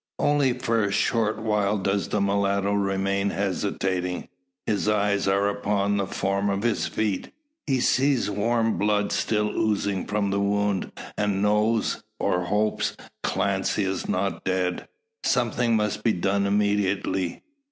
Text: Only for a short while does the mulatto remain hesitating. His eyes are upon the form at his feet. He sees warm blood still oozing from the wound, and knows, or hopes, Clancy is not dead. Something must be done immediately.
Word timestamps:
Only 0.17 0.53
for 0.53 0.83
a 0.83 0.91
short 0.91 1.37
while 1.37 1.77
does 1.77 2.07
the 2.09 2.19
mulatto 2.19 2.73
remain 2.73 3.29
hesitating. 3.29 4.29
His 4.65 4.89
eyes 4.89 5.27
are 5.27 5.47
upon 5.47 5.97
the 5.97 6.07
form 6.07 6.49
at 6.49 6.63
his 6.63 6.87
feet. 6.87 7.31
He 7.67 7.79
sees 7.81 8.27
warm 8.27 8.79
blood 8.79 9.11
still 9.11 9.49
oozing 9.51 10.07
from 10.07 10.31
the 10.31 10.39
wound, 10.39 10.91
and 11.19 11.43
knows, 11.43 12.01
or 12.19 12.45
hopes, 12.45 12.97
Clancy 13.21 13.83
is 13.83 14.09
not 14.09 14.43
dead. 14.43 14.87
Something 15.23 15.75
must 15.75 16.03
be 16.03 16.13
done 16.13 16.47
immediately. 16.47 17.43